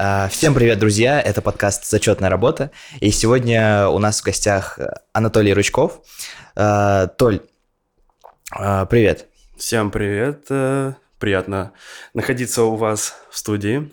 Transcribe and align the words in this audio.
А, 0.00 0.28
всем 0.28 0.54
привет, 0.54 0.78
друзья! 0.78 1.20
Это 1.20 1.42
подкаст 1.42 1.84
«Зачетная 1.84 2.30
работа». 2.30 2.70
И 3.00 3.10
сегодня 3.10 3.88
у 3.88 3.98
нас 3.98 4.20
в 4.20 4.24
гостях 4.24 4.78
Анатолий 5.12 5.52
Ручков. 5.52 6.02
А, 6.54 7.08
Толь, 7.08 7.40
а, 8.52 8.86
привет. 8.86 9.26
Всем 9.56 9.90
привет. 9.90 10.46
Э, 10.50 10.92
приятно 11.18 11.72
находиться 12.14 12.62
у 12.62 12.76
вас 12.76 13.16
в 13.28 13.36
студии. 13.36 13.90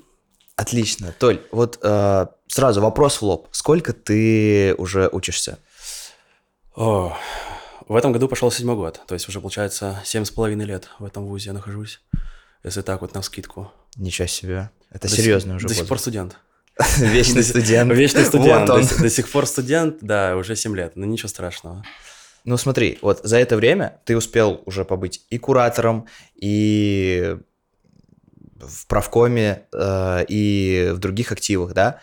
Отлично. 0.55 1.11
Толь, 1.17 1.41
вот 1.51 1.79
сразу 1.81 2.81
вопрос 2.81 3.17
в 3.17 3.23
лоб. 3.23 3.47
Сколько 3.49 3.91
ты 3.91 4.75
уже 4.75 5.09
учишься? 5.11 5.57
О, 6.75 7.17
в 7.87 7.95
этом 7.95 8.11
году 8.11 8.27
пошел 8.27 8.51
седьмой 8.51 8.75
год. 8.75 9.01
То 9.07 9.15
есть 9.15 9.27
уже, 9.27 9.41
получается, 9.41 9.99
семь 10.05 10.23
с 10.23 10.29
половиной 10.29 10.65
лет 10.65 10.87
в 10.99 11.05
этом 11.05 11.25
вузе 11.25 11.47
я 11.47 11.53
нахожусь. 11.53 11.99
Если 12.65 12.81
так 12.81 13.01
вот 13.01 13.13
на 13.13 13.21
скидку. 13.21 13.71
Ничего 13.95 14.27
себе. 14.27 14.71
Это 14.89 15.07
до 15.07 15.15
серьезно 15.15 15.53
с... 15.53 15.55
уже. 15.57 15.67
До 15.67 15.75
сих 15.75 15.87
пор 15.87 15.99
студент. 15.99 16.37
Вечный 16.97 17.43
студент. 17.43 17.93
Вечный 17.93 18.25
студент. 18.25 18.67
Вот 18.69 18.89
до, 18.89 19.01
до 19.03 19.09
сих 19.11 19.29
пор 19.29 19.45
студент, 19.45 19.97
да, 20.01 20.35
уже 20.35 20.55
7 20.55 20.75
лет. 20.75 20.95
Но 20.95 21.05
ничего 21.05 21.29
страшного. 21.29 21.85
Ну 22.43 22.57
смотри, 22.57 22.97
вот 23.03 23.21
за 23.23 23.37
это 23.37 23.55
время 23.55 24.01
ты 24.05 24.17
успел 24.17 24.63
уже 24.65 24.83
побыть 24.83 25.25
и 25.29 25.37
куратором, 25.37 26.07
и 26.35 27.37
в 28.55 28.87
правкоме, 28.87 29.67
э, 29.71 30.25
и 30.27 30.89
в 30.91 30.97
других 30.97 31.31
активах, 31.31 31.73
да, 31.73 31.99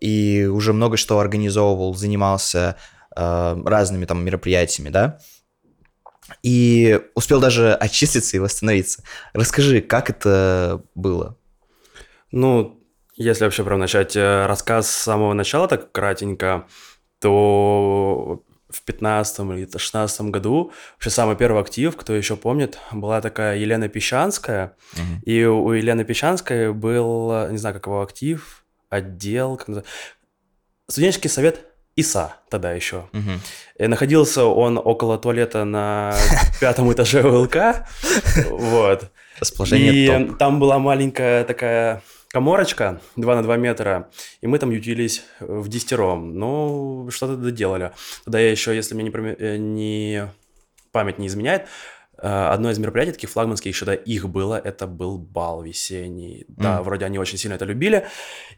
и 0.00 0.44
уже 0.50 0.72
много 0.72 0.96
что 0.96 1.20
организовывал, 1.20 1.94
занимался 1.94 2.76
э, 3.14 3.62
разными 3.64 4.06
там 4.06 4.24
мероприятиями, 4.24 4.90
да, 4.90 5.20
и 6.42 7.00
успел 7.14 7.40
даже 7.40 7.74
отчислиться 7.74 8.36
и 8.36 8.40
восстановиться. 8.40 9.02
Расскажи, 9.32 9.80
как 9.80 10.10
это 10.10 10.82
было? 10.94 11.36
Ну, 12.32 12.80
если 13.16 13.44
вообще 13.44 13.64
прям 13.64 13.80
начать 13.80 14.16
э, 14.16 14.46
рассказ 14.46 14.90
с 14.90 14.96
самого 14.96 15.32
начала, 15.34 15.68
так 15.68 15.92
кратенько, 15.92 16.66
то 17.18 18.42
в 18.68 18.82
15 18.82 19.40
или 19.40 19.68
16 19.76 20.20
году 20.22 20.72
вообще 20.94 21.10
самый 21.10 21.36
первый 21.36 21.60
актив, 21.60 21.94
кто 21.96 22.14
еще 22.14 22.36
помнит, 22.36 22.78
была 22.92 23.20
такая 23.20 23.56
Елена 23.58 23.88
Песчанская. 23.88 24.76
Uh-huh. 24.94 25.22
И 25.24 25.44
у 25.44 25.72
Елены 25.72 26.04
Песчанской 26.04 26.72
был, 26.72 27.48
не 27.50 27.58
знаю, 27.58 27.74
как 27.74 27.86
его 27.86 28.00
актив, 28.00 28.64
отдел, 28.88 29.56
как 29.56 29.84
студенческий 30.88 31.30
совет 31.30 31.69
ИСА 31.96 32.36
тогда 32.48 32.72
еще. 32.72 33.08
И 33.78 33.86
находился 33.86 34.44
он 34.44 34.78
около 34.82 35.18
туалета 35.18 35.64
на 35.64 36.14
пятом 36.60 36.92
этаже 36.92 37.22
УЛК. 37.22 37.86
Вот. 38.50 39.10
Расположение 39.38 39.92
И 39.92 40.06
топ. 40.28 40.38
там 40.38 40.60
была 40.60 40.78
маленькая 40.78 41.44
такая 41.44 42.02
коморочка 42.28 43.00
2 43.16 43.34
на 43.36 43.42
2 43.42 43.56
метра, 43.56 44.08
и 44.40 44.46
мы 44.46 44.58
там 44.58 44.70
ютились 44.70 45.24
в 45.40 45.68
десятером. 45.68 46.38
Ну, 46.38 47.08
что-то 47.10 47.36
доделали. 47.36 47.92
Тогда 48.24 48.38
я 48.38 48.50
еще, 48.50 48.74
если 48.74 48.94
мне 48.94 49.04
не, 49.04 49.10
э, 49.38 49.56
не 49.56 50.28
память 50.92 51.18
не 51.18 51.26
изменяет, 51.26 51.66
одно 52.22 52.70
из 52.70 52.78
мероприятий 52.78 53.12
таких 53.12 53.30
флагманских, 53.30 53.72
еще 53.72 53.84
до 53.84 53.94
их 53.94 54.28
было, 54.28 54.58
это 54.58 54.86
был 54.86 55.18
бал 55.18 55.62
весенний. 55.62 56.44
Mm. 56.48 56.54
Да, 56.56 56.82
вроде 56.82 57.04
они 57.04 57.18
очень 57.18 57.38
сильно 57.38 57.54
это 57.54 57.64
любили, 57.64 58.06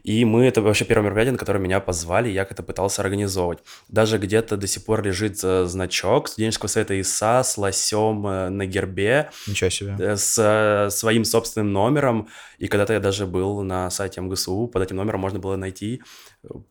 и 0.03 0.25
мы, 0.25 0.45
это 0.45 0.61
вообще 0.61 0.85
первое 0.85 1.05
мероприятие, 1.05 1.33
на 1.33 1.37
которое 1.37 1.59
меня 1.59 1.79
позвали, 1.79 2.29
я 2.29 2.43
это 2.43 2.63
пытался 2.63 3.01
организовывать. 3.01 3.59
Даже 3.87 4.17
где-то 4.17 4.57
до 4.57 4.67
сих 4.67 4.85
пор 4.85 5.03
лежит 5.03 5.39
э, 5.43 5.65
значок 5.65 6.27
студенческого 6.27 6.67
совета 6.67 6.99
ИСА 6.99 7.43
с 7.43 7.57
лосем 7.57 8.27
э, 8.27 8.49
на 8.49 8.65
гербе. 8.65 9.29
Ничего 9.47 9.69
себе. 9.69 10.15
С 10.15 10.89
своим 10.91 11.25
собственным 11.25 11.71
номером, 11.71 12.27
и 12.59 12.67
когда-то 12.67 12.93
я 12.93 12.99
даже 12.99 13.25
был 13.25 13.61
на 13.63 13.89
сайте 13.89 14.21
МГСУ, 14.21 14.67
под 14.67 14.83
этим 14.83 14.97
номером 14.97 15.21
можно 15.21 15.39
было 15.39 15.55
найти 15.55 16.01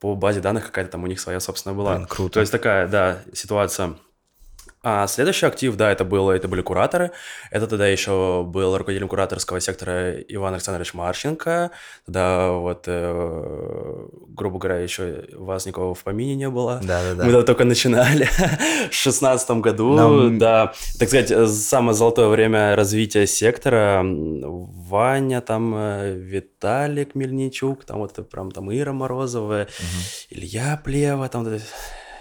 по 0.00 0.14
базе 0.14 0.40
данных 0.40 0.66
какая-то 0.66 0.92
там 0.92 1.04
у 1.04 1.06
них 1.06 1.20
своя 1.20 1.40
собственная 1.40 1.76
была. 1.76 1.96
Блин, 1.96 2.06
круто. 2.06 2.34
То 2.34 2.40
есть 2.40 2.52
такая, 2.52 2.86
да, 2.88 3.22
ситуация. 3.32 3.96
А 4.84 5.06
следующий 5.06 5.46
актив, 5.46 5.76
да, 5.76 5.92
это, 5.92 6.04
было, 6.04 6.32
это 6.32 6.48
были 6.48 6.60
кураторы. 6.60 7.12
Это 7.52 7.68
тогда 7.68 7.86
еще 7.86 8.42
был 8.44 8.76
руководителем 8.76 9.08
кураторского 9.08 9.60
сектора 9.60 10.12
Иван 10.22 10.54
Александрович 10.54 10.92
Марченко. 10.92 11.70
Тогда 12.04 12.50
вот, 12.50 12.84
э, 12.86 14.06
грубо 14.28 14.58
говоря, 14.58 14.80
еще 14.80 15.24
вас 15.34 15.66
никого 15.66 15.94
в 15.94 16.02
помине 16.02 16.34
не 16.34 16.50
было. 16.50 16.80
Да, 16.82 17.00
да, 17.00 17.14
да. 17.14 17.24
Мы 17.24 17.30
тогда 17.30 17.46
только 17.46 17.64
начинали 17.64 18.28
в 18.90 18.94
шестнадцатом 18.94 19.62
году. 19.62 19.94
Нам... 19.94 20.38
Да, 20.40 20.72
так 20.98 21.08
сказать, 21.08 21.48
самое 21.48 21.94
золотое 21.94 22.26
время 22.26 22.74
развития 22.74 23.28
сектора. 23.28 24.02
Ваня, 24.04 25.42
там 25.42 25.74
э, 25.76 26.12
Виталик 26.16 27.14
Мельничук, 27.14 27.84
там 27.84 27.98
вот 27.98 28.28
прям 28.28 28.50
там 28.50 28.74
Ира 28.76 28.92
Морозова, 28.92 29.62
угу. 29.62 29.98
Илья 30.30 30.80
Плева, 30.82 31.28
там 31.28 31.46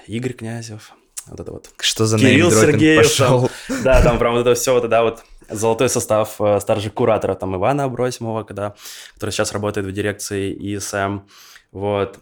Игорь 0.06 0.34
Князев 0.34 0.94
вот 1.28 1.40
это 1.40 1.52
вот. 1.52 1.70
Что 1.80 2.06
за 2.06 2.18
Кирилл 2.18 2.52
Сергеев 2.52 3.04
пошел? 3.04 3.50
Там, 3.68 3.84
да, 3.84 4.02
там 4.02 4.20
прям 4.20 4.34
вот 4.34 4.42
это 4.42 4.54
все, 4.56 4.74
вот 4.74 4.82
тогда 4.82 5.04
вот 5.04 5.24
золотой 5.50 5.90
состав 5.90 6.40
э, 6.40 6.60
старших 6.60 6.94
кураторов, 6.94 7.40
там 7.40 7.56
Ивана 7.56 7.84
Абросимова, 7.86 8.44
когда, 8.44 8.76
который 9.14 9.32
сейчас 9.32 9.52
работает 9.52 9.88
в 9.88 9.92
дирекции 9.92 10.54
ИСМ, 10.76 11.22
вот. 11.72 12.20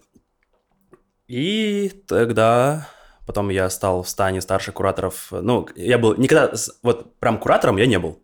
И 1.27 1.91
тогда 2.07 2.87
потом 3.25 3.49
я 3.49 3.69
стал 3.69 4.03
в 4.03 4.09
стане 4.09 4.41
старших 4.41 4.73
кураторов, 4.73 5.27
ну, 5.31 5.67
я 5.75 5.97
был 5.97 6.15
никогда, 6.15 6.51
вот 6.81 7.19
прям 7.19 7.37
куратором 7.37 7.77
я 7.77 7.85
не 7.85 7.99
был. 7.99 8.19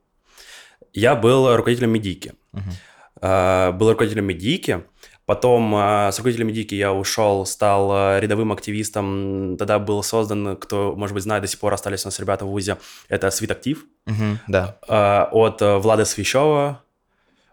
Я 0.93 1.15
был 1.15 1.55
руководителем 1.55 1.91
медийки. 1.91 2.33
Uh-huh. 2.53 3.73
Был 3.73 3.89
руководителем 3.89 4.25
медийки, 4.25 4.85
Потом 5.25 5.75
э, 5.75 6.11
с 6.11 6.17
руководителем 6.17 6.53
Дики 6.53 6.75
я 6.75 6.93
ушел, 6.93 7.45
стал 7.45 7.91
э, 7.91 8.19
рядовым 8.19 8.51
активистом. 8.51 9.57
Тогда 9.57 9.79
был 9.79 10.03
создан, 10.03 10.55
кто, 10.57 10.95
может 10.95 11.15
быть, 11.15 11.23
знает, 11.23 11.41
до 11.41 11.47
сих 11.47 11.59
пор 11.59 11.73
остались 11.73 12.05
у 12.05 12.07
нас 12.07 12.19
ребята 12.19 12.45
в 12.45 12.49
ВУЗе, 12.49 12.77
это 13.09 13.31
Свит 13.31 13.49
Актив. 13.49 13.85
Угу, 14.05 14.39
да. 14.47 14.77
Э, 14.87 15.25
от 15.31 15.61
э, 15.61 15.77
Влада 15.77 16.05
Свящева. 16.05 16.83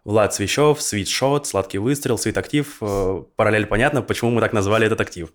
Влад 0.05 0.35
Свящев, 0.35 0.83
Свит 0.83 1.09
Шот, 1.09 1.47
Сладкий 1.47 1.79
выстрел, 1.79 2.19
Свит 2.19 2.37
Актив. 2.37 2.77
Э, 2.81 3.23
параллель 3.37 3.67
понятно, 3.67 4.03
почему 4.03 4.31
мы 4.31 4.41
так 4.41 4.53
назвали 4.53 4.87
этот 4.87 5.01
актив. 5.01 5.33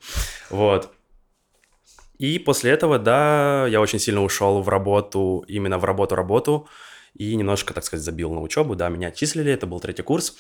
Вот. 0.50 0.92
И 2.20 2.38
после 2.40 2.72
этого, 2.72 3.00
да, 3.00 3.66
я 3.68 3.80
очень 3.80 4.00
сильно 4.00 4.24
ушел 4.24 4.62
в 4.62 4.70
работу, 4.70 5.46
именно 5.48 5.78
в 5.78 5.86
работу-работу, 5.86 6.68
и 7.14 7.36
немножко, 7.36 7.74
так 7.74 7.84
сказать, 7.84 8.04
забил 8.04 8.34
на 8.34 8.42
учебу. 8.42 8.76
Да, 8.76 8.90
меня 8.90 9.08
отчислили, 9.08 9.52
это 9.52 9.68
был 9.68 9.80
третий 9.80 10.04
курс. 10.04 10.36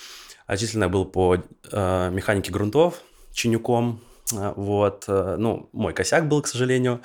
Отчисленно 0.47 0.85
я 0.85 0.89
был 0.89 1.05
по 1.05 1.35
э, 1.35 2.09
механике 2.11 2.51
грунтов 2.51 3.01
чинюком. 3.33 4.01
Э, 4.33 4.53
вот, 4.55 5.03
э, 5.07 5.35
ну, 5.37 5.69
мой 5.73 5.93
косяк 5.93 6.27
был, 6.27 6.41
к 6.41 6.47
сожалению. 6.47 7.01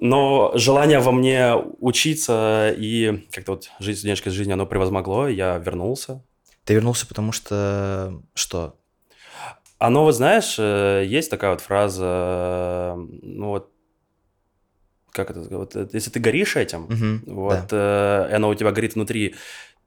Но 0.00 0.52
желание 0.54 1.00
во 1.00 1.10
мне 1.10 1.54
учиться 1.80 2.72
и 2.78 3.26
как-то 3.32 3.52
вот 3.52 3.70
жить 3.80 3.98
студенческой 3.98 4.30
жизнью, 4.30 4.54
оно 4.54 4.64
превозмогло, 4.64 5.26
я 5.26 5.58
вернулся. 5.58 6.22
Ты 6.64 6.74
вернулся, 6.74 7.06
потому 7.06 7.32
что 7.32 8.22
что? 8.34 8.76
Оно, 9.78 10.04
вот 10.04 10.12
знаешь, 10.12 10.56
э, 10.58 11.04
есть 11.04 11.30
такая 11.30 11.50
вот 11.50 11.60
фраза, 11.60 12.94
ну 12.96 13.48
вот, 13.48 13.72
как 15.10 15.30
это, 15.30 15.40
вот, 15.56 15.74
если 15.92 16.10
ты 16.10 16.20
горишь 16.20 16.56
этим, 16.56 16.84
угу, 16.84 17.34
вот, 17.34 17.68
да. 17.70 18.28
э, 18.30 18.36
оно 18.36 18.48
у 18.48 18.54
тебя 18.54 18.70
горит 18.70 18.94
внутри, 18.94 19.34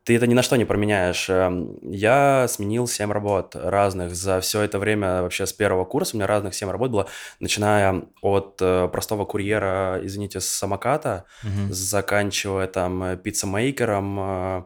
ты 0.04 0.16
это 0.16 0.26
ни 0.26 0.34
на 0.34 0.42
что 0.42 0.56
не 0.56 0.66
променяешь. 0.66 1.30
Эм, 1.30 1.78
я 1.84 2.48
сменил 2.48 2.88
7 2.88 3.12
работ 3.12 3.56
разных 3.56 4.16
за 4.16 4.40
все 4.42 4.62
это 4.62 4.80
время, 4.80 5.22
вообще 5.22 5.46
с 5.46 5.54
первого 5.54 5.86
курса 5.86 6.16
у 6.16 6.18
меня 6.18 6.28
разных 6.28 6.56
7 6.56 6.70
работ 6.70 6.92
было, 6.92 7.08
начиная 7.40 8.04
от 8.22 8.58
э, 8.62 8.88
простого 8.92 9.26
курьера, 9.26 10.00
извините, 10.04 10.40
с 10.40 10.48
самоката, 10.48 11.26
угу. 11.44 11.72
заканчивая 11.72 12.68
там 12.68 13.04
э, 13.04 13.18
пиццемейкером, 13.18 14.20
э, 14.20 14.64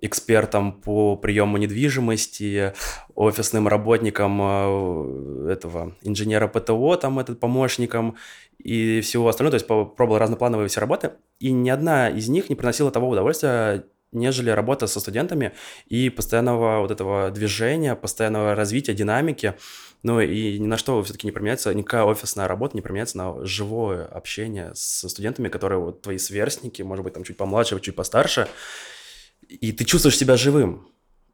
экспертом 0.00 0.80
по 0.80 1.16
приему 1.16 1.56
недвижимости, 1.56 2.72
офисным 3.16 3.66
работником 3.66 4.40
этого 5.48 5.96
инженера 6.02 6.46
ПТО, 6.46 6.94
там 6.94 7.18
этот 7.18 7.40
помощником 7.40 8.14
и 8.58 9.00
всего 9.00 9.26
остального. 9.28 9.58
То 9.58 9.76
есть 9.80 9.96
пробовал 9.96 10.18
разноплановые 10.18 10.68
все 10.68 10.78
работы, 10.78 11.14
и 11.40 11.50
ни 11.50 11.68
одна 11.68 12.08
из 12.10 12.28
них 12.28 12.48
не 12.48 12.54
приносила 12.54 12.92
того 12.92 13.08
удовольствия, 13.08 13.86
нежели 14.12 14.50
работа 14.50 14.86
со 14.86 15.00
студентами 15.00 15.52
и 15.86 16.10
постоянного 16.10 16.80
вот 16.80 16.90
этого 16.90 17.30
движения, 17.30 17.94
постоянного 17.94 18.54
развития, 18.54 18.94
динамики. 18.94 19.54
Ну 20.02 20.20
и 20.20 20.58
ни 20.58 20.66
на 20.66 20.76
что 20.76 21.02
все-таки 21.02 21.26
не 21.26 21.32
применяется, 21.32 21.74
никакая 21.74 22.04
офисная 22.04 22.46
работа 22.48 22.76
не 22.76 22.82
применяется 22.82 23.18
на 23.18 23.44
живое 23.44 24.06
общение 24.06 24.70
со 24.74 25.08
студентами, 25.08 25.48
которые 25.48 25.80
вот 25.80 26.02
твои 26.02 26.18
сверстники, 26.18 26.82
может 26.82 27.04
быть, 27.04 27.14
там 27.14 27.24
чуть 27.24 27.36
помладше, 27.36 27.78
чуть 27.80 27.96
постарше, 27.96 28.48
и 29.48 29.72
ты 29.72 29.84
чувствуешь 29.84 30.16
себя 30.16 30.36
живым. 30.36 30.88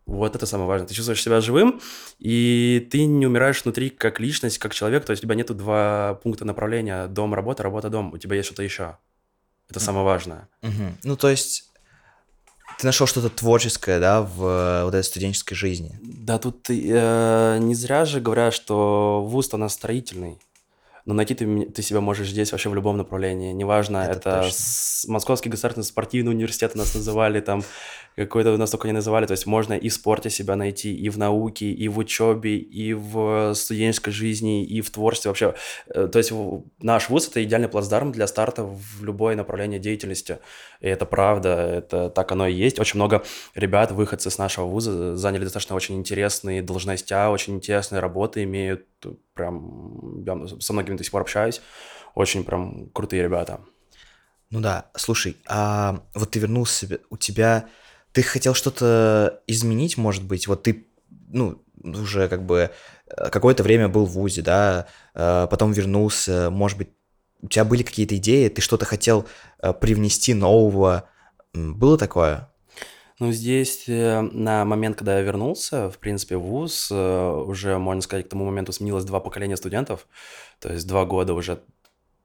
Вот 0.07 0.37
это 0.37 0.45
самое 0.45 0.69
важное. 0.69 0.87
Ты 0.87 0.95
чувствуешь 0.95 1.23
себя 1.23 1.41
живым, 1.41 1.81
и 2.19 2.87
ты 2.91 3.07
не 3.07 3.27
умираешь 3.27 3.65
внутри 3.65 3.89
как 3.89 4.21
личность, 4.21 4.59
как 4.59 4.75
человек. 4.75 5.05
То 5.07 5.13
есть 5.13 5.23
у 5.23 5.27
тебя 5.27 5.35
нету 5.35 5.55
два 5.55 6.21
пункта 6.23 6.45
направления: 6.45 7.07
дом, 7.07 7.33
работа, 7.33 7.63
работа, 7.63 7.89
дом. 7.89 8.13
У 8.13 8.19
тебя 8.19 8.37
есть 8.37 8.47
что-то 8.47 8.63
еще. 8.63 8.99
Это 9.71 9.81
самое 9.81 10.05
важное. 10.05 10.49
Ну, 11.05 11.17
то 11.17 11.31
есть 11.31 11.71
ты 12.79 12.87
нашел 12.87 13.07
что-то 13.07 13.31
творческое, 13.31 14.01
да, 14.01 14.23
в 14.23 14.83
вот 14.85 14.95
этой 14.95 15.05
студенческой 15.05 15.55
жизни. 15.55 15.99
Да, 16.03 16.39
тут 16.39 16.69
э, 16.69 17.59
не 17.61 17.75
зря 17.75 18.05
же 18.05 18.21
говорят, 18.21 18.55
что 18.55 19.25
вуз 19.27 19.53
у 19.53 19.57
нас 19.57 19.75
строительный 19.75 20.39
но 21.07 21.13
найти 21.13 21.35
ты, 21.35 21.67
ты 21.67 21.83
себя 21.83 22.01
можешь 22.01 22.31
здесь 22.31 22.53
вообще 22.53 22.71
в 22.71 22.75
любом 22.75 22.97
направлении. 22.97 23.53
Неважно, 23.53 23.99
это, 23.99 24.31
это 24.31 24.51
с, 24.51 25.05
Московский 25.07 25.51
государственный 25.51 25.85
спортивный 25.85 26.33
университет 26.33 26.73
у 26.75 26.79
нас 26.79 26.95
называли, 26.95 27.41
там 27.41 27.63
какой-то 28.17 28.53
у 28.53 28.57
нас 28.57 28.71
только 28.71 28.87
не 28.87 28.93
называли. 28.93 29.27
То 29.27 29.33
есть 29.33 29.47
можно 29.47 29.75
и 29.75 29.89
в 29.89 29.95
спорте 29.95 30.31
себя 30.31 30.57
найти, 30.57 30.95
и 30.95 31.09
в 31.09 31.19
науке, 31.19 31.67
и 31.67 31.89
в 31.89 31.99
учебе, 31.99 32.57
и 32.57 32.95
в 32.95 33.55
студенческой 33.55 34.13
жизни, 34.13 34.65
и 34.65 34.81
в 34.81 34.91
творчестве 34.91 35.31
вообще. 35.31 35.55
Э, 35.89 36.09
то 36.09 36.19
есть 36.19 36.33
наш 36.81 37.09
вуз— 37.09 37.29
это 37.31 37.43
идеальный 37.43 37.69
плацдарм 37.69 38.13
для 38.13 38.27
старта 38.27 38.65
в 38.65 39.03
любое 39.03 39.37
направление 39.37 39.81
деятельности. 39.81 40.39
И 40.81 40.87
это 40.87 41.07
правда, 41.07 41.49
это 41.51 42.11
так 42.11 42.31
оно 42.33 42.47
и 42.47 42.55
есть. 42.55 42.79
Очень 42.79 42.97
много 42.97 43.25
ребят, 43.55 43.91
выходцы 43.93 44.31
с 44.31 44.39
нашего 44.39 44.67
вуза, 44.67 45.17
заняли 45.17 45.45
достаточно 45.45 45.75
очень 45.75 45.97
интересные 45.97 46.63
должности, 46.63 47.15
очень 47.29 47.55
интересные 47.55 48.01
работы, 48.01 48.45
имеют 48.45 48.87
прям... 49.35 50.25
Я 50.25 50.47
со 50.61 50.73
многими 50.73 50.97
до 50.97 51.05
сих 51.05 51.13
пор 51.13 51.23
общаюсь. 51.23 51.61
Очень 52.15 52.45
прям 52.45 52.91
крутые 52.91 53.23
ребята. 53.23 53.61
Ну 54.51 54.61
да, 54.61 54.91
слушай, 54.95 55.37
а 55.49 56.05
вот 56.15 56.31
ты 56.31 56.39
вернулся, 56.39 57.01
у 57.11 57.17
тебя... 57.17 57.69
Ты 58.15 58.23
хотел 58.23 58.55
что-то 58.55 59.43
изменить, 59.47 59.99
может 59.99 60.25
быть? 60.25 60.47
Вот 60.47 60.63
ты, 60.63 60.87
ну, 61.29 61.61
уже 61.85 62.29
как 62.29 62.45
бы 62.47 62.71
э, 63.07 63.31
какое-то 63.31 63.63
время 63.63 63.89
был 63.89 64.07
в 64.07 64.13
ВУЗе, 64.13 64.43
да, 64.43 64.87
э, 65.15 65.47
потом 65.51 65.73
вернулся, 65.73 66.49
может 66.51 66.79
быть, 66.79 66.89
у 67.43 67.49
тебя 67.49 67.65
были 67.65 67.83
какие-то 67.83 68.17
идеи, 68.17 68.49
ты 68.49 68.63
что-то 68.63 68.87
хотел 68.87 69.27
э, 69.61 69.73
привнести 69.73 70.33
нового, 70.33 71.09
было 71.53 71.99
такое? 71.99 72.51
Ну, 73.21 73.31
здесь 73.31 73.85
на 73.87 74.65
момент, 74.65 74.97
когда 74.97 75.19
я 75.19 75.23
вернулся, 75.23 75.89
в 75.89 75.99
принципе, 75.99 76.37
в 76.37 76.43
ВУЗ, 76.43 76.91
уже, 76.91 77.79
можно 77.79 78.03
сказать, 78.03 78.27
к 78.27 78.29
тому 78.29 78.45
моменту 78.45 78.73
сменилось 78.73 79.05
два 79.05 79.21
поколения 79.21 79.57
студентов, 79.57 80.09
то 80.59 80.73
есть 80.73 80.87
два 80.89 81.05
года 81.05 81.33
уже 81.33 81.61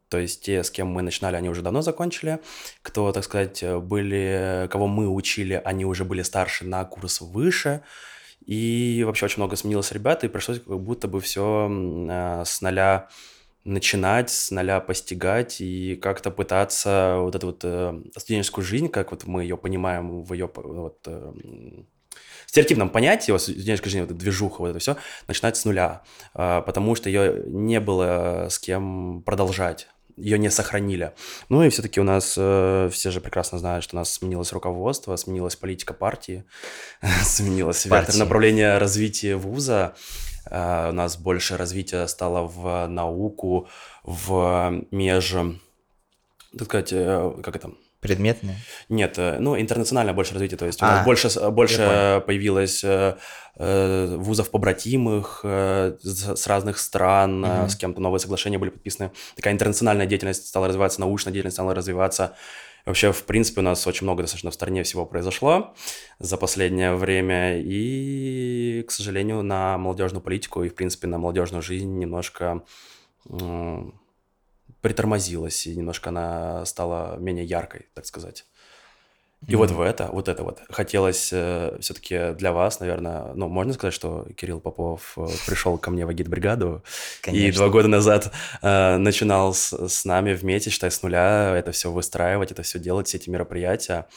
то 0.09 0.17
есть 0.17 0.44
те, 0.44 0.63
с 0.63 0.71
кем 0.71 0.88
мы 0.88 1.01
начинали, 1.01 1.35
они 1.35 1.50
уже 1.50 1.61
давно 1.61 1.81
закончили. 1.81 2.39
Кто, 2.81 3.11
так 3.11 3.23
сказать, 3.23 3.63
были, 3.81 4.67
кого 4.71 4.88
мы 4.88 5.07
учили, 5.07 5.61
они 5.63 5.85
уже 5.85 6.03
были 6.03 6.23
старше 6.23 6.65
на 6.65 6.83
курс 6.85 7.21
выше. 7.21 7.81
И 8.45 9.03
вообще 9.06 9.25
очень 9.25 9.38
много 9.38 9.56
сменилось 9.56 9.91
ребят, 9.91 10.23
и 10.23 10.27
пришлось 10.27 10.59
как 10.59 10.79
будто 10.79 11.07
бы 11.07 11.21
все 11.21 11.69
э, 11.69 12.44
с 12.45 12.61
нуля 12.61 13.09
начинать 13.63 14.29
с 14.29 14.51
нуля 14.51 14.79
постигать 14.79 15.61
и 15.61 15.95
как-то 15.95 16.31
пытаться 16.31 17.17
вот 17.19 17.35
эту 17.35 17.47
вот 17.47 17.61
э, 17.63 18.01
студенческую 18.17 18.65
жизнь, 18.65 18.89
как 18.89 19.11
вот 19.11 19.25
мы 19.27 19.44
ее 19.44 19.57
понимаем 19.57 20.23
в 20.23 20.33
ее 20.33 20.50
вот, 20.56 21.00
э, 21.06 21.33
стереотипном 22.47 22.89
понятии, 22.89 23.31
вот 23.31 23.41
студенческая 23.41 23.89
жизнь, 23.89 24.01
вот 24.01 24.11
эта 24.11 24.19
движуха, 24.19 24.61
вот 24.61 24.69
это 24.69 24.79
все, 24.79 24.97
начинать 25.27 25.57
с 25.57 25.65
нуля, 25.65 26.01
э, 26.33 26.61
потому 26.65 26.95
что 26.95 27.09
ее 27.09 27.44
не 27.45 27.79
было 27.79 28.47
с 28.50 28.57
кем 28.57 29.21
продолжать 29.23 29.88
ее 30.19 30.38
не 30.38 30.50
сохранили. 30.50 31.13
Ну 31.50 31.63
и 31.63 31.69
все-таки 31.69 32.00
у 32.00 32.04
нас, 32.04 32.36
э, 32.38 32.89
все 32.92 33.12
же 33.12 33.21
прекрасно 33.21 33.57
знают, 33.57 33.83
что 33.83 33.95
у 33.95 34.00
нас 34.00 34.13
сменилось 34.13 34.54
руководство, 34.54 35.16
сменилась 35.16 35.56
политика 35.56 35.94
партии, 35.94 36.44
сменилось 37.24 37.86
вектор 37.86 38.16
направления 38.16 38.77
развития 38.77 39.36
вуза. 39.36 39.95
Э, 40.50 40.89
у 40.89 40.94
нас 40.94 41.18
больше 41.18 41.57
развития 41.57 42.07
стало 42.07 42.44
в 42.48 42.88
науку, 42.88 43.68
в 44.04 44.83
меж... 44.92 45.36
Так 46.57 46.68
сказать, 46.68 46.89
э, 46.92 47.33
как 47.44 47.56
это? 47.56 47.71
Предметные? 48.00 48.56
Нет, 48.88 49.16
э, 49.18 49.38
ну, 49.40 49.60
интернациональное 49.60 50.13
больше 50.13 50.34
развитие, 50.34 50.57
то 50.57 50.66
есть 50.66 50.81
у 50.81 50.86
нас 50.86 51.01
а, 51.01 51.04
больше, 51.04 51.50
больше 51.51 52.24
появилось 52.25 52.84
э, 52.84 53.18
вузов 53.56 54.51
побратимых 54.51 55.42
э, 55.44 55.98
с 56.01 56.48
разных 56.48 56.78
стран, 56.78 57.44
mm-hmm. 57.44 57.69
с 57.69 57.75
кем-то 57.75 58.00
новые 58.00 58.22
соглашения 58.22 58.57
были 58.57 58.69
подписаны. 58.69 59.12
Такая 59.36 59.54
интернациональная 59.54 60.06
деятельность 60.06 60.48
стала 60.48 60.68
развиваться, 60.68 61.01
научная 61.01 61.34
деятельность 61.34 61.56
стала 61.56 61.75
развиваться. 61.75 62.36
Вообще, 62.86 63.12
в 63.12 63.24
принципе, 63.25 63.62
у 63.62 63.63
нас 63.63 63.86
очень 63.86 64.06
много 64.06 64.24
достаточно 64.24 64.52
в 64.52 64.54
стране 64.54 64.84
всего 64.84 65.06
произошло 65.06 65.75
за 66.19 66.38
последнее 66.38 66.95
время. 66.95 67.60
И, 67.60 68.84
к 68.88 68.92
сожалению, 68.92 69.44
на 69.44 69.78
молодежную 69.78 70.24
политику 70.24 70.63
и, 70.63 70.69
в 70.69 70.75
принципе, 70.75 71.07
на 71.07 71.18
молодежную 71.18 71.62
жизнь 71.62 72.00
немножко 72.00 72.63
э, 73.30 73.81
притормозилась, 74.81 75.68
и 75.68 75.75
немножко 75.75 76.10
она 76.10 76.66
стала 76.66 77.18
менее 77.18 77.45
яркой, 77.45 77.88
так 77.94 78.06
сказать. 78.06 78.45
И 79.48 79.54
mm-hmm. 79.54 79.57
вот 79.57 79.71
в 79.71 79.81
это, 79.81 80.10
вот 80.12 80.27
это 80.27 80.44
вот 80.44 80.62
хотелось 80.69 81.30
э, 81.31 81.77
все-таки 81.80 82.33
для 82.33 82.51
вас, 82.51 82.81
наверное, 82.81 83.31
ну, 83.36 83.48
можно 83.48 83.71
сказать, 83.71 83.94
что 83.94 84.27
Кирилл 84.36 84.60
Попов 84.60 85.13
э, 85.16 85.27
пришел 85.48 85.77
ко 85.77 85.92
мне 85.92 86.06
в 86.06 86.10
агитбригаду 86.10 86.83
и 87.25 87.50
два 87.51 87.69
года 87.69 87.88
назад 87.88 88.33
э, 88.62 88.98
начинал 88.98 89.54
с, 89.54 89.71
с 89.71 90.04
нами 90.04 90.33
вместе, 90.33 90.69
считай, 90.69 90.92
с 90.92 91.01
нуля 91.04 91.56
это 91.56 91.71
все 91.71 91.89
выстраивать, 91.89 92.51
это 92.51 92.63
все 92.63 92.80
делать, 92.80 93.07
все 93.07 93.18
эти 93.18 93.30
мероприятия. 93.30 94.07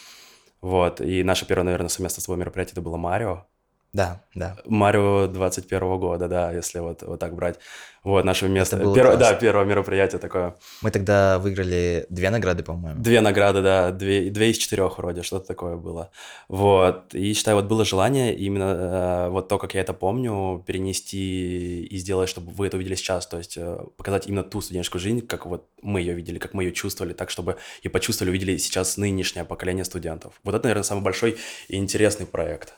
Вот, 0.61 1.01
и 1.01 1.23
наше 1.23 1.47
первое, 1.47 1.65
наверное, 1.65 1.89
совместное 1.89 2.21
с 2.21 2.25
тобой 2.25 2.39
мероприятие 2.39 2.73
это 2.73 2.83
было 2.83 2.97
Марио. 2.97 3.47
Да, 3.93 4.25
да. 4.35 4.57
Марио 4.65 5.27
21 5.27 5.99
года, 5.99 6.27
да, 6.27 6.51
если 6.51 6.79
вот, 6.79 7.03
вот 7.03 7.21
так 7.21 7.35
брать. 7.35 7.59
Вот, 8.03 8.25
наше 8.25 8.49
место. 8.49 8.79
Перво, 8.79 9.19
да, 9.19 9.35
первое 9.35 9.67
мероприятие 9.67 10.19
такое. 10.19 10.57
Мы 10.81 10.91
тогда 10.91 11.39
выиграли 11.39 12.07
две 12.09 12.31
награды, 12.31 12.63
по-моему. 12.63 13.03
Две 13.03 13.21
награды, 13.21 13.61
да, 13.61 13.91
две, 13.91 14.31
две 14.31 14.51
из 14.51 14.57
четырех 14.57 14.97
вроде, 14.97 15.23
что-то 15.23 15.47
такое 15.47 15.77
было. 15.77 16.11
Вот, 16.49 17.15
и 17.15 17.35
считаю, 17.35 17.59
вот 17.59 17.67
было 17.67 17.85
желание 17.85 18.35
именно 18.35 19.27
э, 19.27 19.29
вот 19.29 19.49
то, 19.49 19.59
как 19.59 19.75
я 19.75 19.83
это 19.83 19.93
помню, 19.93 20.65
перенести 20.67 21.85
и 21.85 21.97
сделать, 21.99 22.31
чтобы 22.31 22.51
вы 22.51 22.69
это 22.69 22.79
увидели 22.79 22.95
сейчас, 22.95 23.27
то 23.27 23.37
есть 23.37 23.59
э, 23.59 23.79
показать 23.99 24.27
именно 24.27 24.43
ту 24.43 24.63
студенческую 24.63 25.03
жизнь, 25.03 25.21
как 25.27 25.45
вот 25.45 25.69
мы 25.83 26.01
ее 26.01 26.15
видели, 26.15 26.39
как 26.39 26.55
мы 26.55 26.65
ее 26.65 26.73
чувствовали, 26.73 27.13
так, 27.13 27.29
чтобы 27.29 27.59
и 27.83 27.89
почувствовали, 27.89 28.31
увидели 28.31 28.57
сейчас 28.57 28.97
нынешнее 28.97 29.45
поколение 29.45 29.85
студентов. 29.85 30.41
Вот 30.45 30.55
это, 30.55 30.65
наверное, 30.65 30.83
самый 30.83 31.03
большой 31.03 31.37
и 31.69 31.77
интересный 31.77 32.25
проект. 32.25 32.75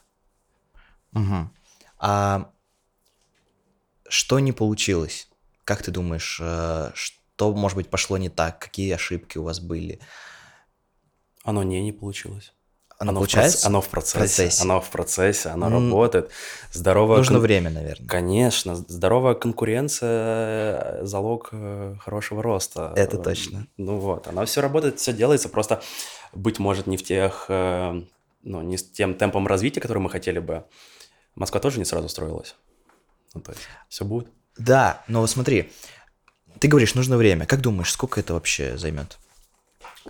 Угу. 1.14 1.50
А 1.99 2.50
что 4.08 4.38
не 4.40 4.52
получилось? 4.52 5.28
Как 5.64 5.82
ты 5.82 5.90
думаешь, 5.90 6.38
э, 6.43 6.90
что, 6.94 7.55
может 7.55 7.76
быть, 7.76 7.88
пошло 7.88 8.19
не 8.19 8.28
так? 8.28 8.58
Какие 8.58 8.93
ошибки 8.93 9.38
у 9.38 9.44
вас 9.44 9.61
были? 9.61 10.00
Оно 11.43 11.62
не 11.62 11.82
не 11.82 11.93
получилось. 11.93 12.52
Оно, 12.99 13.11
оно 13.11 13.20
получается? 13.20 13.64
В 13.64 13.66
оно 13.66 13.80
в 13.80 13.88
процессе, 13.88 14.18
процессе. 14.18 14.62
Оно 14.62 14.80
в 14.80 14.88
процессе, 14.88 15.49
оно 15.49 15.66
mm. 15.66 15.73
работает. 15.73 16.30
Здоровая 16.73 17.18
Нужно 17.18 17.35
кон... 17.35 17.42
время, 17.42 17.71
наверное. 17.71 18.06
Конечно. 18.06 18.76
Здоровая 18.76 19.35
конкуренция– 19.35 21.04
залог 21.06 21.49
э, 21.52 21.97
хорошего 22.00 22.42
роста. 22.42 22.92
Это 22.97 23.18
точно. 23.18 23.66
Ну 23.76 23.99
вот, 23.99 24.28
оно 24.28 24.44
все 24.47 24.61
работает, 24.61 25.00
все 25.00 25.12
делается. 25.12 25.49
Просто, 25.49 25.83
быть 26.33 26.59
может, 26.59 26.87
не 26.87 26.97
в 26.97 27.02
тех, 27.02 27.47
э, 27.49 28.00
ну, 28.42 28.62
не 28.62 28.78
с 28.78 28.85
тем 28.85 29.14
темпом 29.14 29.47
развития, 29.49 29.80
который 29.80 29.99
мы 29.99 30.11
хотели 30.11 30.38
бы. 30.38 30.64
Москва 31.35 31.61
тоже 31.61 31.79
не 31.79 31.85
сразу 31.85 32.09
строилась. 32.09 32.55
Ну, 33.35 33.41
то 33.41 33.53
есть 33.53 33.62
все 33.88 34.05
будет. 34.05 34.29
Да, 34.57 35.03
но 35.09 35.26
смотри, 35.26 35.73
ты 36.61 36.69
говоришь, 36.69 36.95
нужно 36.95 37.17
время. 37.17 37.47
Как 37.47 37.61
думаешь, 37.61 37.91
сколько 37.91 38.21
это 38.21 38.35
вообще 38.35 38.76
займет? 38.79 39.19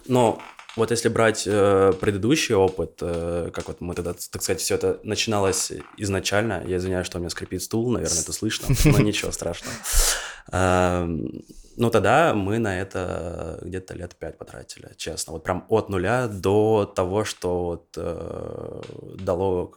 Ну, 0.06 0.38
вот 0.76 0.90
если 0.90 1.08
брать 1.08 1.44
э, 1.46 1.92
предыдущий 2.00 2.54
опыт, 2.54 2.98
э, 3.00 3.50
как 3.54 3.68
вот 3.68 3.80
мы 3.80 3.94
тогда, 3.94 4.12
так 4.12 4.42
сказать, 4.42 4.60
все 4.60 4.74
это 4.74 5.00
начиналось 5.04 5.72
изначально, 5.96 6.64
я 6.66 6.78
извиняюсь, 6.78 7.06
что 7.06 7.18
у 7.18 7.20
меня 7.20 7.30
скрипит 7.30 7.62
стул, 7.62 7.90
наверное, 7.92 8.20
это 8.20 8.32
слышно, 8.32 8.74
но 8.84 8.98
ничего 8.98 9.30
страшного. 9.30 9.74
Эм, 10.52 11.44
ну, 11.76 11.90
тогда 11.90 12.34
мы 12.34 12.58
на 12.58 12.80
это 12.80 13.58
где-то 13.62 13.94
лет 13.94 14.14
пять 14.16 14.36
потратили, 14.36 14.90
честно. 14.96 15.32
Вот 15.32 15.44
прям 15.44 15.64
от 15.68 15.88
нуля 15.88 16.28
до 16.28 16.84
того, 16.84 17.24
что 17.24 17.64
вот, 17.64 17.88
э, 17.96 18.82
дало 19.18 19.72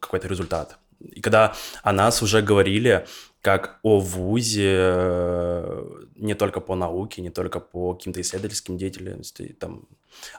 какой-то 0.00 0.28
результат. 0.28 0.78
И 1.00 1.20
когда 1.20 1.54
о 1.82 1.92
нас 1.92 2.22
уже 2.22 2.42
говорили 2.42 3.06
как 3.42 3.78
о 3.82 4.00
ВУЗе 4.00 4.74
э, 4.74 5.90
не 6.16 6.34
только 6.34 6.60
по 6.60 6.74
науке, 6.74 7.22
не 7.22 7.30
только 7.30 7.60
по 7.60 7.94
каким-то 7.94 8.20
исследовательским 8.20 8.76
деятельностям, 8.76 9.46
там, 9.60 9.88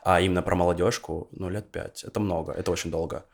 а 0.04 0.20
именно 0.20 0.42
про 0.42 0.56
молодежку, 0.56 1.30
ну, 1.32 1.50
лет 1.50 1.72
пять. 1.72 2.04
Это 2.04 2.20
много, 2.20 2.52
это 2.52 2.70
очень 2.70 2.92
долго. 2.92 3.26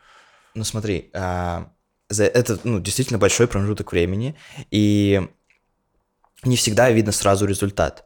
Ну, 0.53 0.63
смотри, 0.63 1.09
а, 1.13 1.71
за 2.07 2.25
это 2.25 2.59
ну, 2.63 2.79
действительно 2.79 3.17
большой 3.17 3.47
промежуток 3.47 3.91
времени, 3.91 4.35
и 4.69 5.27
не 6.43 6.55
всегда 6.55 6.91
видно 6.91 7.11
сразу 7.11 7.47
результат. 7.47 8.05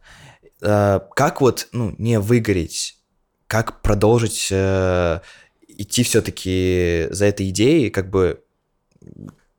А, 0.62 1.00
как 1.16 1.42
вот 1.42 1.68
ну, 1.74 1.94
не 1.98 2.20
выгореть, 2.20 2.98
как 3.48 3.82
продолжить 3.82 4.48
э, 4.52 5.20
идти 5.78 6.04
все-таки 6.04 7.08
за 7.12 7.26
этой 7.26 7.50
идеей, 7.50 7.90
как 7.90 8.10
бы, 8.10 8.44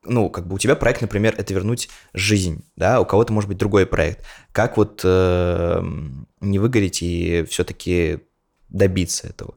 ну, 0.05 0.29
как 0.31 0.47
бы 0.47 0.57
у 0.57 0.59
тебя 0.59 0.75
проект, 0.75 1.01
например, 1.01 1.35
это 1.39 1.55
вернуть 1.55 1.89
жизнь, 2.13 2.65
да, 2.77 3.01
у 3.01 3.07
кого-то 3.07 3.33
может 3.33 3.49
быть 3.49 3.59
другой 3.59 3.87
проект. 3.87 4.25
Как 4.53 4.77
вот 4.77 5.01
э, 5.05 5.83
не 6.41 6.59
выгореть 6.59 7.03
и 7.03 7.45
все-таки 7.49 8.21
добиться 8.69 9.29
этого? 9.29 9.55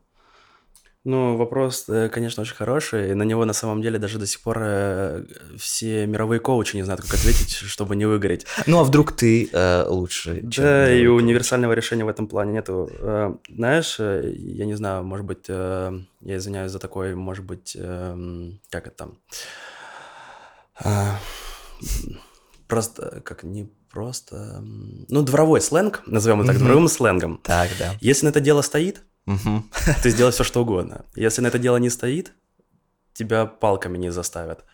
Ну, 1.04 1.36
вопрос, 1.36 1.86
э, 1.90 2.10
конечно, 2.10 2.42
очень 2.42 2.54
хороший. 2.56 3.12
И 3.12 3.14
на 3.16 3.24
него 3.24 3.44
на 3.46 3.54
самом 3.54 3.82
деле 3.82 3.98
даже 3.98 4.20
до 4.20 4.28
сих 4.28 4.40
пор 4.42 4.60
э, 4.62 5.26
все 5.58 6.06
мировые 6.06 6.40
коучи 6.40 6.76
не 6.76 6.84
знают, 6.84 7.02
как 7.02 7.16
ответить, 7.16 7.54
чтобы 7.54 7.96
не 7.96 8.06
выгореть. 8.06 8.46
Ну, 8.68 8.80
а 8.80 8.84
вдруг 8.84 9.12
ты 9.12 9.50
э, 9.52 9.86
лучше? 9.88 10.42
Да, 10.44 10.94
и 10.94 11.08
универсального 11.08 11.74
решения 11.74 12.06
в 12.06 12.10
этом 12.10 12.28
плане 12.28 12.54
нету. 12.54 12.88
Э, 13.00 13.34
знаешь, 13.50 13.98
я 13.98 14.66
не 14.66 14.76
знаю, 14.76 15.04
может 15.04 15.26
быть, 15.26 15.46
э, 15.48 15.92
я 16.22 16.38
извиняюсь 16.38 16.72
за 16.72 16.78
такой, 16.78 17.16
может 17.16 17.46
быть, 17.46 17.76
как 18.70 18.88
это 18.88 18.96
там... 18.96 19.18
Просто, 22.68 23.22
как 23.26 23.44
не 23.44 23.72
просто... 23.92 24.64
Ну, 24.64 25.24
дворовой 25.24 25.62
сленг, 25.62 26.04
назовем 26.06 26.42
его 26.42 26.48
так, 26.48 26.60
дворовым 26.60 26.88
сленгом. 26.88 27.40
Так, 27.44 27.70
да. 27.80 27.96
Если 28.02 28.26
на 28.26 28.30
это 28.30 28.40
дело 28.40 28.62
стоит, 28.62 29.04
Ты 30.04 30.10
сделай 30.10 30.32
все, 30.32 30.44
что 30.44 30.62
угодно. 30.62 31.06
Если 31.16 31.42
на 31.42 31.48
это 31.48 31.60
дело 31.60 31.78
не 31.78 31.90
стоит, 31.90 32.34
тебя 33.14 33.46
палками 33.46 33.98
не 33.98 34.12
заставят. 34.12 34.66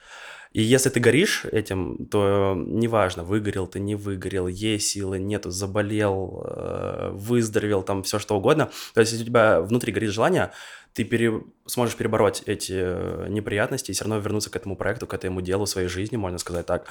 И 0.54 0.62
если 0.62 0.90
ты 0.90 1.00
горишь 1.00 1.46
этим, 1.46 2.08
то 2.08 2.56
неважно, 2.56 3.24
выгорел 3.24 3.68
ты, 3.68 3.80
не 3.80 3.96
выгорел, 3.96 4.48
есть 4.48 4.88
силы, 4.88 5.20
нету, 5.20 5.52
заболел, 5.52 6.44
э, 6.50 7.10
выздоровел, 7.12 7.84
там 7.84 8.02
все 8.02 8.18
что 8.18 8.38
угодно. 8.38 8.72
То 8.94 9.02
есть, 9.02 9.12
если 9.12 9.26
у 9.26 9.28
тебя 9.28 9.62
внутри 9.62 9.92
горит 9.92 10.12
желание, 10.12 10.52
ты 10.94 11.04
пере... 11.04 11.44
сможешь 11.68 11.96
перебороть 11.96 12.44
эти 12.46 12.74
э, 12.76 13.28
неприятности 13.30 13.92
и 13.92 13.94
все 13.94 14.06
равно 14.06 14.20
вернуться 14.20 14.50
к 14.50 14.56
этому 14.56 14.76
проекту, 14.76 15.06
к 15.06 15.14
этому 15.14 15.42
делу 15.42 15.66
своей 15.66 15.90
жизни, 15.90 16.16
можно 16.16 16.40
сказать 16.40 16.66
так, 16.66 16.88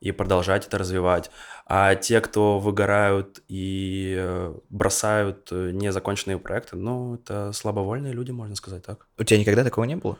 и 0.00 0.12
продолжать 0.12 0.66
это 0.66 0.78
развивать. 0.78 1.30
А 1.66 1.94
те, 1.94 2.20
кто 2.20 2.58
выгорают 2.58 3.42
и 3.48 4.16
э, 4.18 4.54
бросают 4.70 5.48
э, 5.52 5.70
незаконченные 5.72 6.38
проекты, 6.38 6.76
ну, 6.76 7.14
это 7.14 7.52
слабовольные 7.52 8.12
люди, 8.12 8.30
можно 8.30 8.56
сказать 8.56 8.84
так. 8.84 9.06
У 9.18 9.24
тебя 9.24 9.38
никогда 9.38 9.62
такого 9.62 9.84
не 9.84 9.96
было? 9.96 10.18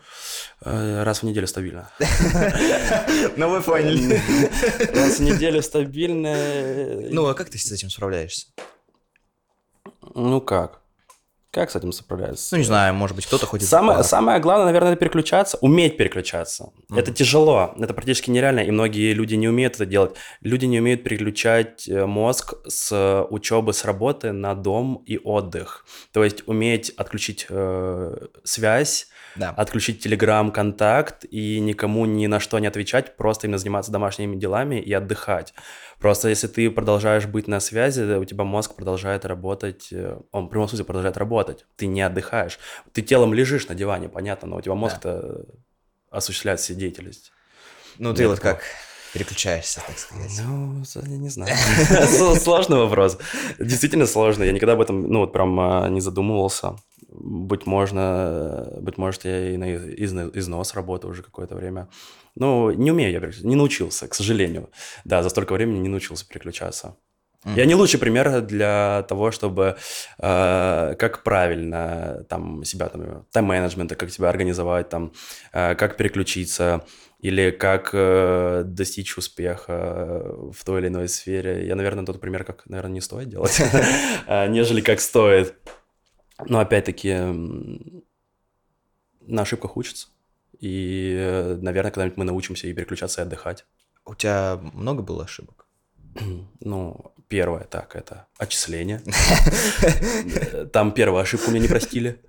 Раз 0.61 1.21
в 1.21 1.23
неделю 1.25 1.47
стабильно. 1.47 1.91
Ну, 3.37 3.49
вы 3.49 3.63
поняли. 3.63 4.21
Раз 4.95 5.19
в 5.19 5.23
неделю 5.23 5.63
стабильно. 5.63 6.37
Ну, 7.11 7.27
а 7.27 7.35
как 7.35 7.49
ты 7.49 7.59
с 7.59 7.73
этим 7.73 7.91
справляешься? 7.91 8.49
Ну, 10.15 10.41
как? 10.41 10.81
Как 11.53 11.69
с 11.71 11.75
этим 11.75 11.91
справляются? 11.91 12.55
Ну, 12.55 12.59
не 12.59 12.65
знаю, 12.65 12.95
может 12.95 13.17
быть, 13.17 13.27
кто-то 13.27 13.45
ходит... 13.45 13.67
Самое, 13.67 14.05
самое 14.05 14.39
главное, 14.39 14.67
наверное, 14.67 14.93
это 14.93 15.01
переключаться, 15.01 15.59
уметь 15.61 15.97
переключаться. 15.97 16.71
Mm-hmm. 16.89 16.99
Это 16.99 17.13
тяжело, 17.13 17.75
это 17.77 17.93
практически 17.93 18.31
нереально, 18.31 18.61
и 18.61 18.71
многие 18.71 19.13
люди 19.15 19.35
не 19.35 19.49
умеют 19.49 19.75
это 19.75 19.85
делать. 19.85 20.15
Люди 20.43 20.67
не 20.67 20.79
умеют 20.79 21.03
переключать 21.03 21.89
э, 21.89 22.07
мозг 22.07 22.55
с 22.69 23.27
учебы, 23.31 23.73
с 23.73 23.85
работы 23.85 24.31
на 24.31 24.55
дом 24.55 25.03
и 25.07 25.19
отдых. 25.19 25.85
То 26.13 26.23
есть 26.23 26.47
уметь 26.47 26.91
отключить 26.91 27.47
э, 27.49 28.27
связь, 28.45 29.09
да. 29.41 29.51
отключить 29.51 30.03
телеграм, 30.03 30.53
контакт 30.53 31.25
и 31.25 31.59
никому 31.59 32.07
ни 32.07 32.27
на 32.27 32.39
что 32.39 32.59
не 32.59 32.67
отвечать, 32.67 33.17
просто 33.17 33.47
именно 33.47 33.59
заниматься 33.59 33.91
домашними 33.91 34.37
делами 34.37 34.81
и 34.81 34.93
отдыхать. 34.93 35.55
Просто 35.99 36.29
если 36.29 36.47
ты 36.47 36.71
продолжаешь 36.71 37.27
быть 37.27 37.49
на 37.49 37.59
связи, 37.61 38.03
у 38.03 38.25
тебя 38.25 38.45
мозг 38.45 38.75
продолжает 38.75 39.25
работать, 39.25 39.89
э, 39.93 40.19
он 40.31 40.47
в 40.47 40.49
прямом 40.49 40.69
смысле 40.69 40.85
продолжает 40.85 41.17
работать, 41.17 41.67
ты 41.77 41.87
не 41.87 42.03
отдыхаешь. 42.03 42.59
Ты 42.93 43.03
телом 43.03 43.35
лежишь 43.35 43.67
на 43.69 43.75
диване, 43.75 44.09
понятно, 44.09 44.49
но 44.49 44.57
у 44.57 44.61
тебя 44.61 44.75
мозг-то 44.75 45.21
да. 45.23 45.45
осуществляет 46.11 46.61
все 46.61 46.75
деятельность. 46.75 47.33
Ну, 47.99 48.15
ты 48.15 48.23
Нет, 48.23 48.31
вот 48.31 48.41
как 48.41 48.63
переключаешься, 49.13 49.83
так 49.87 49.99
сказать? 49.99 50.31
Ну, 50.47 50.83
я 50.95 51.17
не 51.19 51.29
знаю. 51.29 51.55
Сложный 52.39 52.79
вопрос. 52.79 53.19
Действительно 53.59 54.07
сложно. 54.07 54.45
Я 54.45 54.53
никогда 54.53 54.75
об 54.75 54.81
этом, 54.81 55.03
ну, 55.03 55.21
вот 55.21 55.33
прям 55.33 55.59
а, 55.59 55.89
не 55.89 56.01
задумывался. 56.01 56.77
Быть 57.23 57.67
можно, 57.67 58.79
быть 58.81 58.99
может, 58.99 59.25
я 59.25 59.51
и 59.51 59.57
на 59.57 59.77
износ 59.77 60.75
работаю 60.75 61.13
уже 61.13 61.23
какое-то 61.23 61.55
время. 61.55 61.89
Ну, 62.35 62.71
не 62.71 62.91
умею 62.91 63.13
я 63.13 63.21
переключаться, 63.21 63.47
не 63.47 63.57
научился, 63.57 64.09
к 64.09 64.15
сожалению. 64.15 64.71
Да, 65.05 65.23
за 65.23 65.29
столько 65.29 65.53
времени 65.53 65.79
не 65.79 65.89
научился 65.89 66.27
переключаться. 66.27 66.97
Mm-hmm. 67.45 67.57
Я 67.57 67.65
не 67.65 67.75
лучший 67.75 67.99
пример 67.99 68.43
для 68.43 69.05
того, 69.09 69.31
чтобы 69.31 69.77
э, 70.19 70.95
как 70.99 71.23
правильно 71.23 72.27
там 72.29 72.65
себя 72.65 72.89
там 72.89 73.27
тайм-менеджмента, 73.33 73.95
как 73.95 74.11
себя 74.11 74.29
организовать, 74.29 74.91
там, 74.91 75.13
э, 75.53 75.75
как 75.75 75.97
переключиться 75.97 76.85
или 77.19 77.51
как 77.51 77.91
э, 77.93 78.63
достичь 78.67 79.17
успеха 79.17 80.23
в 80.53 80.65
той 80.65 80.81
или 80.81 80.89
иной 80.89 81.09
сфере. 81.09 81.67
Я, 81.67 81.77
наверное, 81.77 82.05
тот 82.05 82.21
пример, 82.21 82.45
как, 82.45 82.67
наверное, 82.67 82.95
не 82.95 83.01
стоит 83.01 83.29
делать, 83.29 83.61
а, 84.27 84.47
нежели 84.49 84.83
как 84.83 85.01
стоит. 85.01 85.55
Но 86.47 86.61
опять-таки 86.61 87.15
на 89.21 89.43
ошибках 89.43 89.77
учатся. 89.77 90.09
И, 90.59 91.17
э, 91.19 91.57
наверное, 91.61 91.91
когда-нибудь 91.91 92.19
мы 92.19 92.25
научимся 92.25 92.67
и 92.67 92.75
переключаться, 92.75 93.23
и 93.23 93.25
отдыхать. 93.25 93.65
У 94.05 94.15
тебя 94.15 94.61
много 94.75 95.03
было 95.03 95.25
ошибок? 95.25 95.67
Ну, 96.61 97.15
первое, 97.29 97.65
так, 97.65 97.97
это 97.97 98.27
отчисление. 98.39 99.01
Там 100.73 100.93
первая 100.93 101.23
ошибка 101.23 101.51
меня 101.51 101.61
не 101.61 101.69
простили. 101.69 102.21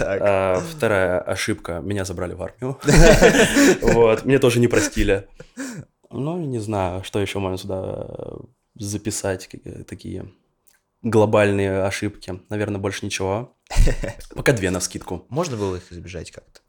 А, 0.00 0.60
вторая 0.60 1.20
ошибка, 1.20 1.80
меня 1.80 2.04
забрали 2.04 2.34
в 2.34 2.42
армию. 2.42 2.78
Вот, 3.82 4.24
мне 4.24 4.38
тоже 4.38 4.60
не 4.60 4.68
простили. 4.68 5.28
Ну, 6.10 6.38
не 6.38 6.60
знаю, 6.60 7.02
что 7.02 7.20
еще 7.20 7.38
можно 7.38 7.58
сюда 7.58 8.06
записать, 8.74 9.48
такие 9.88 10.32
глобальные 11.06 11.84
ошибки. 11.84 12.40
Наверное, 12.48 12.80
больше 12.80 13.06
ничего. 13.06 13.56
Пока 14.34 14.52
две 14.52 14.70
на 14.70 14.80
скидку. 14.80 15.24
Можно 15.28 15.56
было 15.56 15.76
их 15.76 15.92
избежать 15.92 16.30
как-то? 16.30 16.60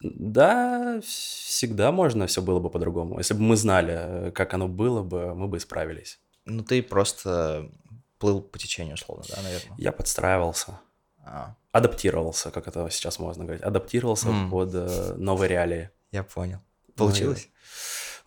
Да, 0.00 1.00
всегда 1.02 1.92
можно, 1.92 2.26
все 2.26 2.42
было 2.42 2.60
бы 2.60 2.70
по-другому. 2.70 3.18
Если 3.18 3.34
бы 3.34 3.40
мы 3.40 3.56
знали, 3.56 4.30
как 4.32 4.54
оно 4.54 4.68
было 4.68 5.02
бы, 5.02 5.34
мы 5.34 5.48
бы 5.48 5.58
исправились. 5.58 6.18
Ну, 6.44 6.62
ты 6.62 6.82
просто 6.82 7.70
плыл 8.18 8.42
по 8.42 8.58
течению, 8.58 8.94
условно, 8.94 9.24
да, 9.28 9.42
наверное? 9.42 9.76
Я 9.78 9.92
подстраивался. 9.92 10.80
А. 11.24 11.54
Адаптировался, 11.72 12.50
как 12.50 12.68
это 12.68 12.88
сейчас 12.90 13.18
можно 13.18 13.44
говорить. 13.44 13.62
Адаптировался 13.62 14.28
mm. 14.28 14.50
под 14.50 14.70
э, 14.74 15.14
новые 15.16 15.48
реалии. 15.48 15.90
Я 16.12 16.22
понял. 16.22 16.58
Получилось? 16.96 17.48
Ну, 17.48 17.54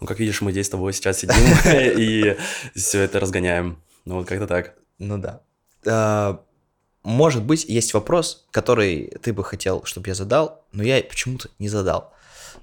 ну, 0.01 0.07
как 0.07 0.19
видишь, 0.19 0.41
мы 0.41 0.51
здесь 0.51 0.67
с 0.67 0.69
тобой 0.69 0.93
сейчас 0.93 1.19
сидим 1.19 1.35
и 1.65 2.37
все 2.75 3.01
это 3.01 3.19
разгоняем. 3.19 3.81
Ну, 4.05 4.15
вот 4.15 4.27
как-то 4.27 4.47
так. 4.47 4.75
Ну 4.99 5.17
да. 5.17 5.43
А, 5.87 6.43
может 7.03 7.43
быть, 7.43 7.65
есть 7.65 7.93
вопрос, 7.93 8.47
который 8.51 9.13
ты 9.21 9.33
бы 9.33 9.43
хотел, 9.43 9.83
чтобы 9.85 10.09
я 10.09 10.15
задал, 10.15 10.65
но 10.71 10.83
я 10.83 11.01
почему-то 11.01 11.49
не 11.59 11.69
задал. 11.69 12.13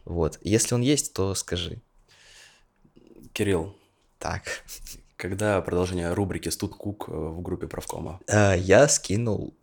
Вот. 0.05 0.39
Если 0.43 0.75
он 0.75 0.83
есть, 0.83 1.13
то 1.15 1.35
скажи. 1.35 1.81
Кирилл. 3.33 3.77
Так. 4.19 4.43
Когда 5.17 5.61
продолжение 5.63 6.13
рубрики 6.13 6.49
«Студ 6.51 6.75
Кук» 6.75 7.09
в 7.09 7.41
группе 7.41 7.67
правкома? 7.67 8.21
А, 8.29 8.55
я 8.55 8.89
скинул 8.89 9.55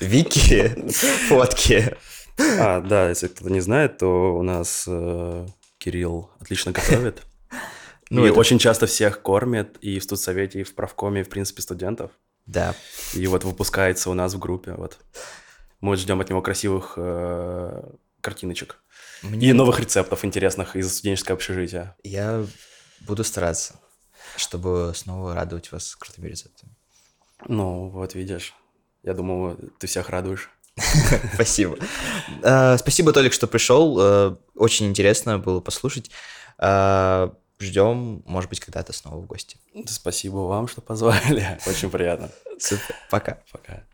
Вики 0.00 0.68
фотки. 1.28 1.96
А, 2.58 2.80
да, 2.80 3.08
если 3.08 3.28
кто-то 3.28 3.50
не 3.50 3.60
знает, 3.60 3.98
то 3.98 4.36
у 4.36 4.42
нас 4.42 4.84
э, 4.86 5.46
Кирилл 5.78 6.30
отлично 6.40 6.72
готовит. 6.72 7.22
Ну, 8.10 8.24
и 8.24 8.30
это... 8.30 8.38
очень 8.38 8.58
часто 8.58 8.86
всех 8.86 9.22
кормит 9.22 9.76
и 9.80 9.98
в 9.98 10.04
студсовете, 10.04 10.60
и 10.60 10.64
в 10.64 10.74
правкоме, 10.74 11.20
и, 11.20 11.24
в 11.24 11.28
принципе, 11.28 11.62
студентов. 11.62 12.10
Да. 12.48 12.74
И 13.12 13.26
вот 13.26 13.44
выпускается 13.44 14.10
у 14.10 14.14
нас 14.14 14.34
в 14.34 14.38
группе. 14.38 14.72
Вот. 14.72 14.98
Мы 15.80 15.96
ждем 15.96 16.20
от 16.20 16.30
него 16.30 16.42
красивых 16.42 16.94
э, 16.96 17.82
картиночек. 18.20 18.82
Мне... 19.22 19.48
И 19.48 19.52
новых 19.52 19.78
рецептов 19.78 20.24
интересных 20.24 20.74
из 20.74 20.92
студенческого 20.92 21.36
общежития. 21.36 21.94
Я 22.02 22.44
буду 23.00 23.22
стараться, 23.22 23.78
чтобы 24.36 24.92
снова 24.96 25.34
радовать 25.34 25.70
вас 25.70 25.94
крутыми 25.94 26.28
рецептами. 26.28 26.74
Ну, 27.46 27.90
вот 27.90 28.14
видишь. 28.14 28.54
Я 29.02 29.12
думал, 29.12 29.56
ты 29.78 29.86
всех 29.86 30.08
радуешь. 30.08 30.50
Спасибо. 31.34 31.76
Э, 32.42 32.78
спасибо, 32.78 33.12
Толик, 33.12 33.34
что 33.34 33.46
пришел. 33.46 33.98
Э, 34.00 34.36
очень 34.54 34.86
интересно 34.86 35.38
было 35.38 35.60
послушать. 35.60 36.10
Ждем, 37.60 38.22
может 38.24 38.48
быть, 38.50 38.60
когда-то 38.60 38.92
снова 38.92 39.16
в 39.16 39.26
гости. 39.26 39.58
Спасибо 39.86 40.36
вам, 40.36 40.68
что 40.68 40.80
позвали. 40.80 41.58
Очень 41.66 41.90
приятно. 41.90 42.30
Супер. 42.58 42.94
Пока. 43.10 43.38
Пока. 43.50 43.84